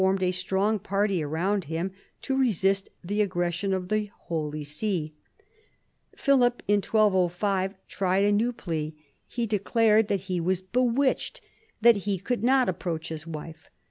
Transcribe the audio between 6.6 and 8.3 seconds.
in 1205 tried